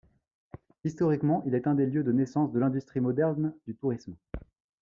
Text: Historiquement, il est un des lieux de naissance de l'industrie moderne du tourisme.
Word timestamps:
Historiquement, 0.83 1.43
il 1.45 1.53
est 1.53 1.67
un 1.67 1.75
des 1.75 1.85
lieux 1.85 2.03
de 2.03 2.11
naissance 2.11 2.51
de 2.51 2.57
l'industrie 2.57 3.01
moderne 3.01 3.53
du 3.67 3.75
tourisme. 3.75 4.15